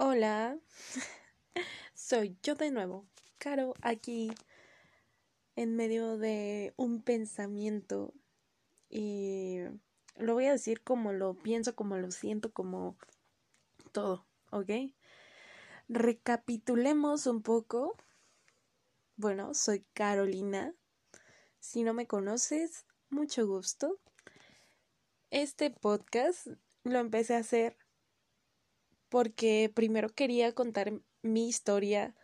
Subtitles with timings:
[0.00, 0.56] Hola,
[1.92, 3.04] soy yo de nuevo,
[3.38, 4.30] Caro, aquí
[5.56, 8.14] en medio de un pensamiento
[8.88, 9.58] y
[10.16, 12.96] lo voy a decir como lo pienso, como lo siento, como
[13.90, 14.70] todo, ¿ok?
[15.88, 17.96] Recapitulemos un poco.
[19.16, 20.76] Bueno, soy Carolina.
[21.58, 23.98] Si no me conoces, mucho gusto.
[25.30, 26.46] Este podcast
[26.84, 27.76] lo empecé a hacer
[29.08, 32.14] porque primero quería contar mi historia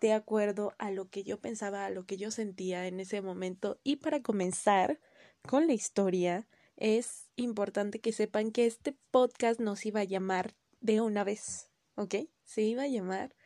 [0.00, 3.78] de acuerdo a lo que yo pensaba, a lo que yo sentía en ese momento.
[3.84, 5.00] Y para comenzar
[5.46, 10.54] con la historia, es importante que sepan que este podcast no se iba a llamar
[10.80, 12.14] de una vez, ¿ok?
[12.44, 13.36] Se iba a llamar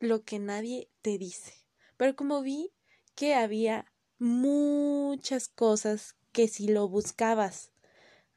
[0.00, 1.54] Lo que nadie te dice.
[1.96, 2.72] Pero como vi
[3.14, 3.86] que había
[4.18, 7.72] muchas cosas que si lo buscabas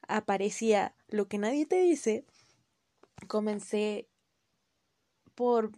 [0.07, 2.25] aparecía lo que nadie te dice,
[3.27, 4.07] comencé
[5.35, 5.71] por,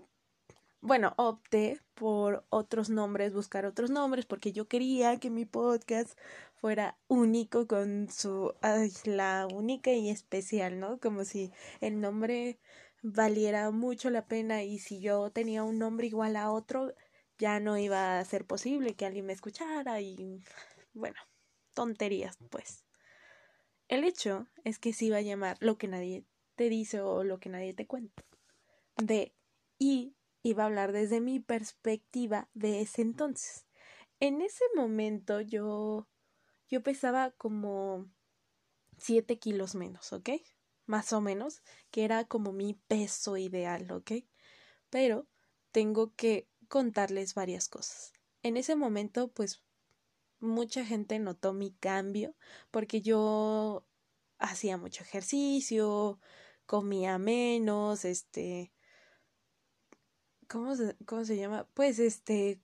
[0.82, 6.18] bueno, opté por otros nombres, buscar otros nombres, porque yo quería que mi podcast
[6.56, 11.00] fuera único con su, ay, la única y especial, ¿no?
[11.00, 12.60] Como si el nombre
[13.02, 16.94] valiera mucho la pena y si yo tenía un nombre igual a otro,
[17.38, 20.44] ya no iba a ser posible que alguien me escuchara y,
[20.94, 21.20] bueno,
[21.74, 22.84] tonterías, pues.
[23.88, 26.26] El hecho es que se iba a llamar lo que nadie
[26.58, 28.26] te dice o lo que nadie te cuenta.
[28.98, 29.34] De
[29.80, 33.66] y iba a hablar desde mi perspectiva de ese entonces.
[34.20, 36.08] En ese momento yo
[36.68, 38.10] yo pesaba como
[38.98, 40.30] siete kilos menos, ¿ok?
[40.86, 44.12] Más o menos, que era como mi peso ideal, ¿ok?
[44.90, 45.28] Pero
[45.72, 48.12] tengo que contarles varias cosas.
[48.42, 49.64] En ese momento, pues,
[50.40, 52.36] mucha gente notó mi cambio
[52.72, 53.86] porque yo
[54.40, 56.20] hacía mucho ejercicio,
[56.68, 58.72] comía menos, este,
[60.48, 61.68] ¿cómo se, cómo se llama?
[61.74, 62.62] Pues este,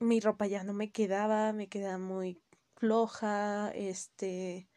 [0.00, 2.42] mi ropa ya no me quedaba, me quedaba muy
[2.76, 4.68] floja, este,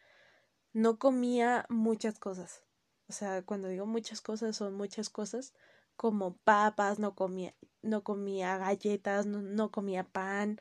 [0.73, 2.63] no comía muchas cosas.
[3.07, 5.53] O sea, cuando digo muchas cosas, son muchas cosas,
[5.95, 10.59] como papas, no comía, no comía galletas, no, no comía pan,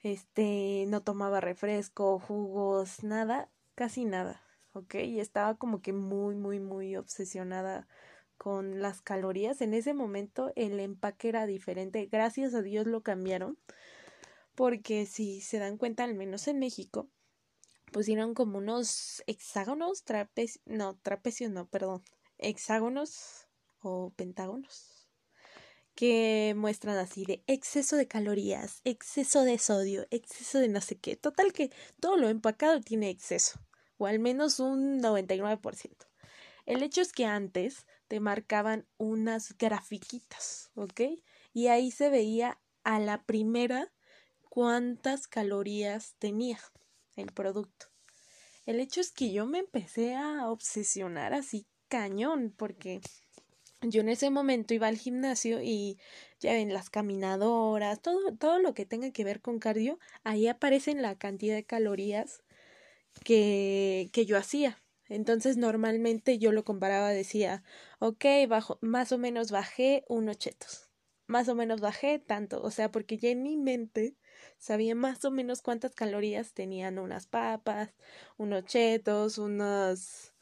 [0.00, 4.42] este, no tomaba refresco, jugos, nada, casi nada.
[4.72, 4.94] ¿Ok?
[4.96, 7.88] Y estaba como que muy, muy, muy obsesionada
[8.36, 9.60] con las calorías.
[9.60, 12.06] En ese momento el empaque era diferente.
[12.06, 13.58] Gracias a Dios lo cambiaron.
[14.54, 17.08] Porque si se dan cuenta, al menos en México,
[17.92, 22.02] pusieron como unos hexágonos, trapecios, no, trapecios no, perdón,
[22.38, 23.48] hexágonos
[23.80, 25.08] o pentágonos
[25.94, 31.16] que muestran así de exceso de calorías, exceso de sodio, exceso de no sé qué.
[31.16, 31.70] Total que
[32.00, 33.60] todo lo empacado tiene exceso
[34.00, 36.06] o al menos un 99%.
[36.64, 41.02] El hecho es que antes te marcaban unas grafiquitas, ¿ok?
[41.52, 43.92] Y ahí se veía a la primera
[44.48, 46.58] cuántas calorías tenía
[47.14, 47.88] el producto.
[48.64, 53.02] El hecho es que yo me empecé a obsesionar así cañón porque
[53.82, 55.98] yo en ese momento iba al gimnasio y
[56.38, 61.02] ya ven las caminadoras, todo, todo lo que tenga que ver con cardio, ahí aparecen
[61.02, 62.42] la cantidad de calorías
[63.24, 64.78] que, que yo hacía.
[65.08, 67.64] Entonces normalmente yo lo comparaba, decía,
[67.98, 70.88] ok, bajo, más o menos bajé unos chetos,
[71.26, 74.16] más o menos bajé tanto, o sea, porque ya en mi mente
[74.58, 77.92] sabía más o menos cuántas calorías tenían unas papas,
[78.36, 80.32] unos chetos, unos,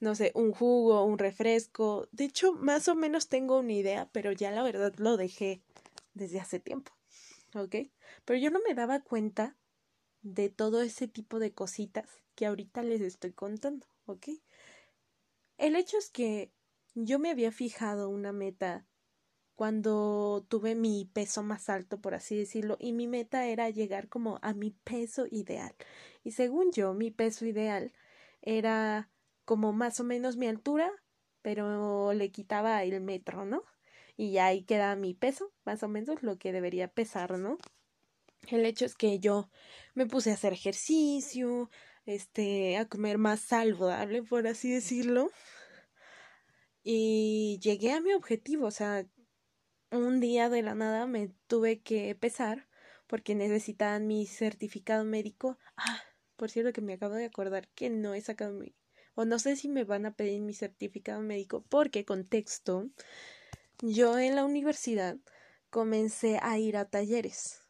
[0.00, 2.06] no sé, un jugo, un refresco.
[2.12, 5.62] De hecho, más o menos tengo una idea, pero ya la verdad lo dejé
[6.12, 6.92] desde hace tiempo,
[7.54, 7.76] ¿ok?
[8.26, 9.56] Pero yo no me daba cuenta
[10.22, 14.28] de todo ese tipo de cositas que ahorita les estoy contando, ¿ok?
[15.58, 16.52] El hecho es que
[16.94, 18.86] yo me había fijado una meta
[19.54, 24.38] cuando tuve mi peso más alto, por así decirlo, y mi meta era llegar como
[24.40, 25.74] a mi peso ideal.
[26.24, 27.92] Y según yo, mi peso ideal
[28.40, 29.10] era
[29.44, 30.90] como más o menos mi altura,
[31.42, 33.64] pero le quitaba el metro, ¿no?
[34.16, 37.58] Y ahí queda mi peso, más o menos lo que debería pesar, ¿no?
[38.48, 39.50] El hecho es que yo
[39.94, 41.70] me puse a hacer ejercicio,
[42.06, 45.30] este, a comer más saludable, por así decirlo.
[46.82, 49.06] Y llegué a mi objetivo, o sea,
[49.90, 52.68] un día de la nada me tuve que pesar
[53.06, 55.58] porque necesitaban mi certificado médico.
[55.76, 56.02] Ah,
[56.36, 58.74] por cierto que me acabo de acordar que no he sacado mi
[59.14, 62.88] o no sé si me van a pedir mi certificado médico porque contexto
[63.82, 65.18] yo en la universidad
[65.68, 67.60] comencé a ir a talleres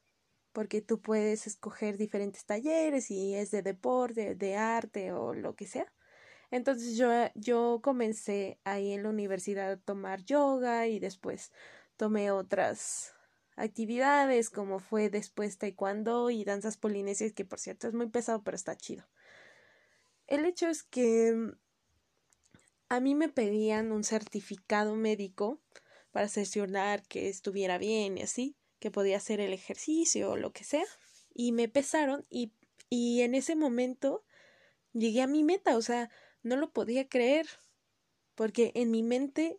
[0.52, 5.66] porque tú puedes escoger diferentes talleres y es de deporte, de arte o lo que
[5.66, 5.92] sea.
[6.50, 11.52] Entonces yo, yo comencé ahí en la universidad a tomar yoga y después
[11.96, 13.14] tomé otras
[13.56, 18.56] actividades como fue después taekwondo y danzas polinesias que por cierto es muy pesado pero
[18.56, 19.06] está chido.
[20.26, 21.52] El hecho es que
[22.88, 25.60] a mí me pedían un certificado médico
[26.10, 30.64] para sesionar que estuviera bien y así, que podía hacer el ejercicio o lo que
[30.64, 30.84] sea.
[31.32, 32.52] Y me pesaron y,
[32.88, 34.24] y en ese momento
[34.92, 36.10] llegué a mi meta, o sea,
[36.42, 37.46] no lo podía creer,
[38.34, 39.58] porque en mi mente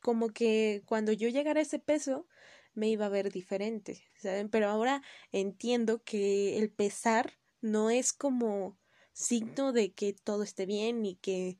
[0.00, 2.28] como que cuando yo llegara a ese peso
[2.74, 4.48] me iba a ver diferente, ¿saben?
[4.50, 5.02] Pero ahora
[5.32, 8.78] entiendo que el pesar no es como
[9.12, 11.58] signo de que todo esté bien ni que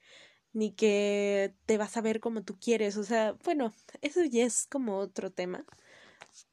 [0.53, 4.67] ni que te vas a ver como tú quieres, o sea, bueno, eso ya es
[4.67, 5.67] como otro tema.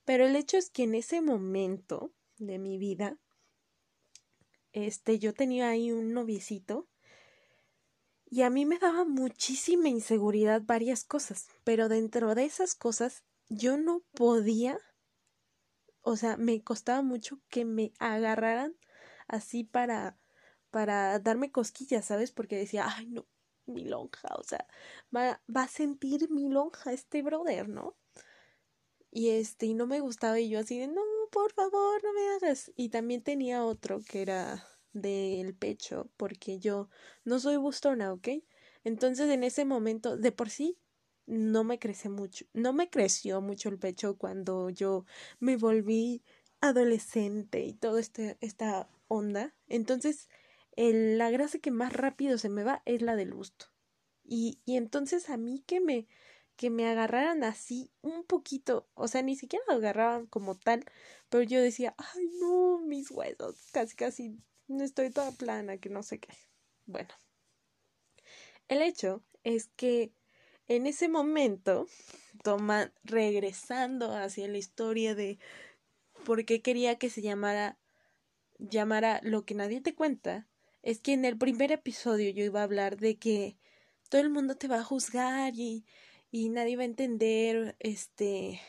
[0.05, 3.17] Pero el hecho es que en ese momento de mi vida
[4.71, 6.87] este yo tenía ahí un noviecito
[8.25, 13.77] y a mí me daba muchísima inseguridad varias cosas, pero dentro de esas cosas yo
[13.77, 14.79] no podía,
[16.01, 18.75] o sea, me costaba mucho que me agarraran
[19.27, 20.17] así para
[20.71, 22.31] para darme cosquillas, ¿sabes?
[22.31, 23.27] Porque decía, ay, no,
[23.67, 24.65] mi lonja, o sea,
[25.15, 27.95] va, va a sentir mi lonja este brother, ¿no?
[29.15, 32.29] Y este, y no me gustaba, y yo así de, no, por favor, no me
[32.29, 32.71] hagas.
[32.75, 36.89] Y también tenía otro que era del pecho, porque yo
[37.23, 38.29] no soy bustona, ¿ok?
[38.83, 40.79] Entonces en ese momento, de por sí,
[41.27, 45.05] no me crece mucho, no me creció mucho el pecho cuando yo
[45.39, 46.23] me volví
[46.59, 49.53] adolescente y toda este, esta onda.
[49.67, 50.27] Entonces,
[50.75, 53.67] el, la grasa que más rápido se me va es la del busto.
[54.23, 56.07] Y, y entonces a mí que me,
[56.55, 60.85] que me agarraran así un poquito, o sea, ni siquiera lo agarraban como tal,
[61.29, 66.03] pero yo decía, ay no, mis huesos, casi casi no estoy toda plana, que no
[66.03, 66.33] sé qué.
[66.85, 67.09] Bueno,
[68.67, 70.13] el hecho es que
[70.67, 71.87] en ese momento,
[72.43, 75.39] toma, regresando hacia la historia de
[76.25, 77.77] por qué quería que se llamara,
[78.57, 80.47] llamara lo que nadie te cuenta,
[80.81, 83.57] es que en el primer episodio yo iba a hablar de que
[84.09, 85.85] todo el mundo te va a juzgar y,
[86.33, 88.59] y nadie va a entender este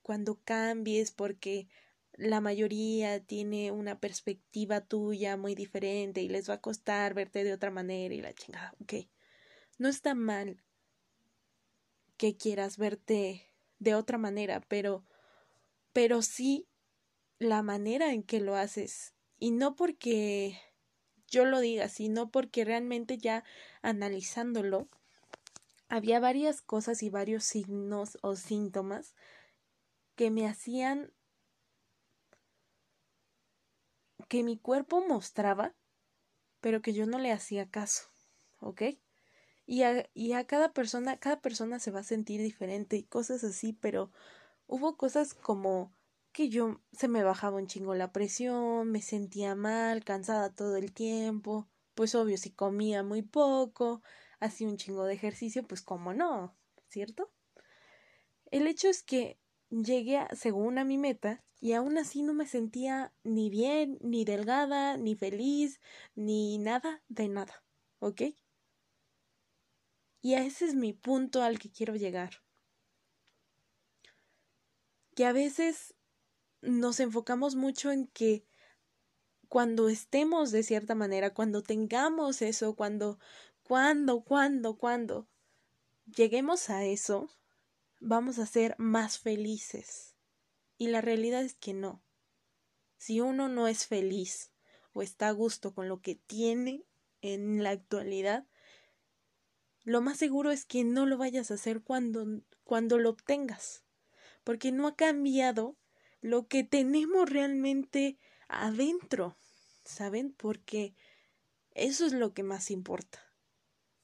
[0.00, 1.68] cuando cambies porque
[2.14, 7.52] la mayoría tiene una perspectiva tuya muy diferente y les va a costar verte de
[7.52, 8.94] otra manera y la chingada, ok.
[9.76, 10.62] No está mal
[12.16, 13.46] que quieras verte
[13.78, 15.04] de otra manera, pero
[15.92, 16.66] pero sí
[17.38, 20.58] la manera en que lo haces y no porque
[21.26, 23.44] yo lo diga, sino porque realmente ya
[23.82, 24.88] analizándolo
[25.92, 29.14] había varias cosas y varios signos o síntomas
[30.14, 31.12] que me hacían
[34.26, 35.74] que mi cuerpo mostraba,
[36.62, 38.04] pero que yo no le hacía caso,
[38.58, 38.84] ¿ok?
[39.66, 43.44] Y a, y a cada persona, cada persona se va a sentir diferente y cosas
[43.44, 44.10] así, pero
[44.66, 45.92] hubo cosas como
[46.32, 50.94] que yo se me bajaba un chingo la presión, me sentía mal, cansada todo el
[50.94, 54.00] tiempo, pues obvio si comía muy poco,
[54.42, 56.56] hacía un chingo de ejercicio, pues cómo no,
[56.88, 57.32] ¿cierto?
[58.50, 59.38] El hecho es que
[59.70, 64.96] llegué según a mi meta y aún así no me sentía ni bien, ni delgada,
[64.96, 65.80] ni feliz,
[66.14, 67.64] ni nada de nada,
[68.00, 68.22] ¿ok?
[70.20, 72.42] Y ese es mi punto al que quiero llegar.
[75.14, 75.94] Que a veces
[76.60, 78.46] nos enfocamos mucho en que
[79.48, 83.18] cuando estemos de cierta manera, cuando tengamos eso, cuando,
[83.72, 85.26] cuando, cuando, cuando
[86.04, 87.30] lleguemos a eso,
[88.00, 90.14] vamos a ser más felices.
[90.76, 92.02] Y la realidad es que no.
[92.98, 94.52] Si uno no es feliz
[94.92, 96.84] o está a gusto con lo que tiene
[97.22, 98.46] en la actualidad,
[99.84, 102.26] lo más seguro es que no lo vayas a hacer cuando,
[102.64, 103.84] cuando lo obtengas,
[104.44, 105.78] porque no ha cambiado
[106.20, 109.38] lo que tenemos realmente adentro,
[109.82, 110.34] ¿saben?
[110.34, 110.94] Porque
[111.70, 113.31] eso es lo que más importa.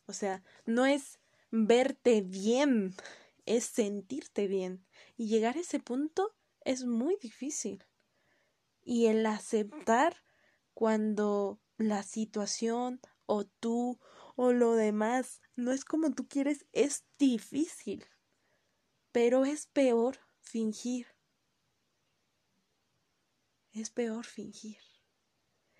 [0.08, 1.20] O sea, no es
[1.52, 2.94] verte bien,
[3.46, 4.84] es sentirte bien.
[5.16, 6.34] Y llegar a ese punto
[6.64, 7.84] es muy difícil.
[8.82, 10.16] Y el aceptar
[10.74, 14.00] cuando la situación o tú
[14.34, 18.04] o lo demás no es como tú quieres es difícil.
[19.12, 21.06] Pero es peor fingir
[23.80, 24.78] es peor fingir.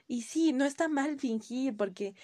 [0.06, 2.14] Y sí, no está mal fingir porque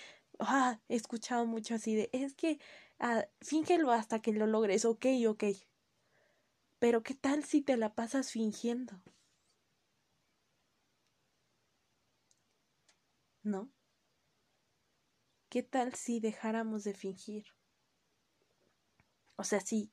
[0.41, 2.59] ah, he escuchado mucho así de, es que
[2.99, 5.45] ah, fíngelo hasta que lo logres, ok, ok.
[6.79, 9.03] Pero ¿qué tal si te la pasas fingiendo?
[13.43, 13.71] ¿No?
[15.49, 17.45] ¿Qué tal si dejáramos de fingir?
[19.37, 19.93] O sea, si,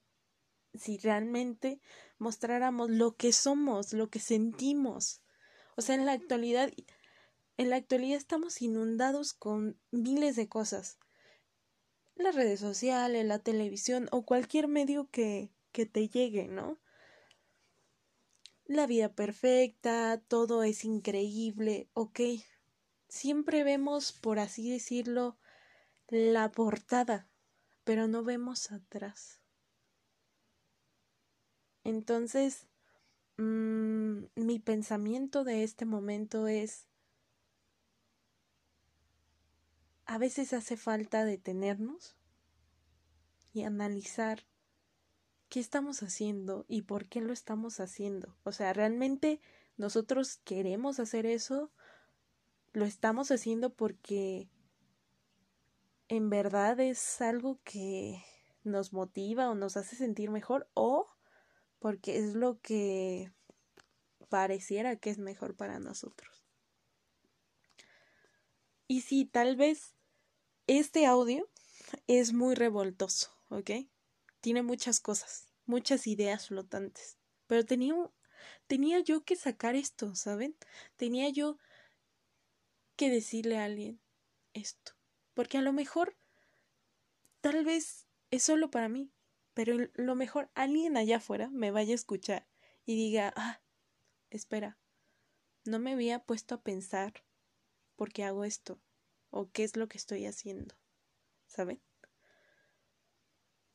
[0.73, 1.81] si realmente
[2.17, 5.21] mostráramos lo que somos, lo que sentimos.
[5.77, 6.71] O sea, en la actualidad,
[7.57, 10.97] en la actualidad estamos inundados con miles de cosas.
[12.15, 16.79] Las redes sociales, la televisión o cualquier medio que, que te llegue, ¿no?
[18.65, 22.21] La vida perfecta, todo es increíble, ok.
[23.09, 25.37] Siempre vemos, por así decirlo,
[26.07, 27.29] la portada,
[27.83, 29.41] pero no vemos atrás.
[31.83, 32.67] Entonces,
[33.37, 36.87] mmm, mi pensamiento de este momento es,
[40.11, 42.17] a veces hace falta detenernos
[43.53, 44.45] y analizar
[45.47, 48.35] qué estamos haciendo y por qué lo estamos haciendo.
[48.43, 49.39] O sea, realmente
[49.77, 51.71] nosotros queremos hacer eso,
[52.73, 54.49] lo estamos haciendo porque
[56.09, 58.21] en verdad es algo que
[58.65, 61.07] nos motiva o nos hace sentir mejor o
[61.79, 63.31] porque es lo que
[64.27, 66.43] pareciera que es mejor para nosotros.
[68.89, 69.95] Y sí, tal vez
[70.67, 71.49] este audio
[72.07, 73.71] es muy revoltoso, ¿ok?
[74.39, 77.93] Tiene muchas cosas, muchas ideas flotantes, pero tenía,
[78.67, 80.55] tenía yo que sacar esto, ¿saben?
[80.95, 81.57] Tenía yo
[82.95, 83.99] que decirle a alguien
[84.53, 84.93] esto,
[85.33, 86.15] porque a lo mejor
[87.41, 89.11] tal vez es solo para mí,
[89.53, 92.47] pero lo mejor alguien allá afuera me vaya a escuchar
[92.85, 93.61] y diga, ah,
[94.29, 94.77] espera,
[95.65, 97.25] no me había puesto a pensar
[97.95, 98.79] por qué hago esto
[99.31, 100.75] o qué es lo que estoy haciendo,
[101.47, 101.81] ¿saben?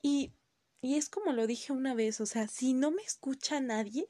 [0.02, 0.32] Y,
[0.80, 4.08] y es como lo dije una vez, o sea, si no me escucha nadie,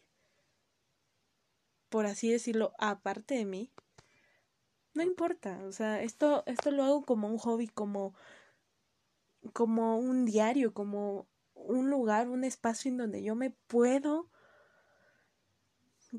[1.88, 3.72] por así decirlo, aparte de mí,
[4.92, 8.14] no importa, o sea, esto, esto lo hago como un hobby, como,
[9.52, 14.30] como un diario, como un lugar, un espacio en donde yo me puedo,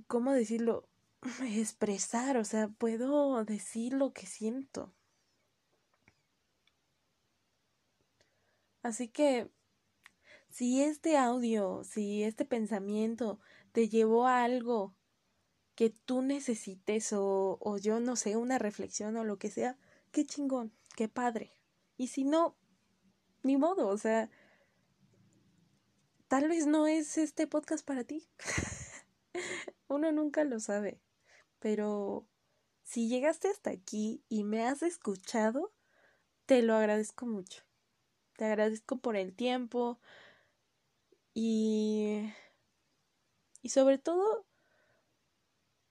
[0.08, 0.88] ¿cómo decirlo?
[1.42, 4.94] expresar, o sea, puedo decir lo que siento.
[8.88, 9.52] Así que,
[10.50, 13.38] si este audio, si este pensamiento
[13.74, 14.96] te llevó a algo
[15.76, 19.78] que tú necesites o, o yo no sé, una reflexión o lo que sea,
[20.14, 21.52] qué chingón, qué padre.
[21.98, 22.56] Y si no,
[23.44, 24.30] ni modo, o sea,
[26.30, 28.26] tal vez no es este podcast para ti.
[29.90, 31.02] Uno nunca lo sabe.
[31.60, 32.26] Pero
[32.84, 35.74] si llegaste hasta aquí y me has escuchado,
[36.46, 37.67] te lo agradezco mucho.
[38.38, 40.00] Te agradezco por el tiempo
[41.34, 42.32] y
[43.62, 44.46] y sobre todo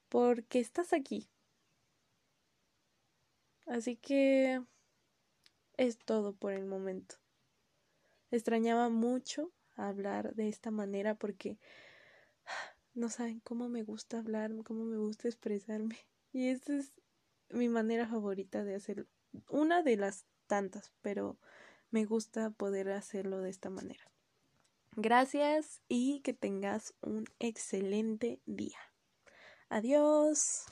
[0.09, 1.29] porque estás aquí.
[3.67, 4.63] Así que
[5.77, 7.17] es todo por el momento.
[8.31, 11.59] Extrañaba mucho hablar de esta manera porque
[12.95, 15.99] no saben cómo me gusta hablar, cómo me gusta expresarme.
[16.33, 16.93] Y esa es
[17.49, 19.07] mi manera favorita de hacerlo.
[19.49, 21.39] Una de las tantas, pero
[21.91, 24.05] me gusta poder hacerlo de esta manera.
[24.97, 28.79] Gracias y que tengas un excelente día.
[29.69, 30.67] Adiós.